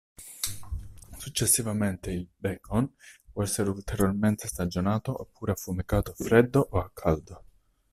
Successivamente 1.19 2.09
il 2.09 2.27
"bacon" 2.35 2.91
può 3.31 3.43
essere 3.43 3.69
ulteriormente 3.69 4.47
stagionato, 4.47 5.13
oppure 5.15 5.51
affumicato 5.51 6.09
a 6.09 6.15
freddo 6.15 6.67
o 6.71 6.79
a 6.79 6.89
caldo. 6.91 7.43